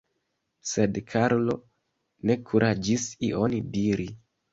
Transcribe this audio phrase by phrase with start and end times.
[0.69, 1.57] Sed Karlo
[2.29, 4.09] ne kuraĝis ion diri.